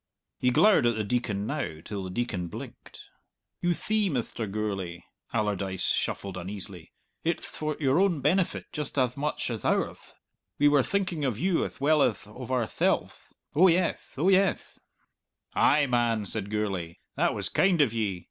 [0.39, 3.01] He glowered at the Deacon now till the Deacon blinked.
[3.61, 4.49] "You thee, Mr.
[4.51, 6.91] Gourlay," Allardyce shuffled uneasily,
[7.23, 10.15] "it'th for your own benefit just ath much ath ourth.
[10.57, 13.31] We were thinking of you ath well ath of ourthelves!
[13.53, 14.79] Oh yeth, oh yeth!"
[15.53, 18.19] "Ay, man!" said Gourlay, "that was kind of ye!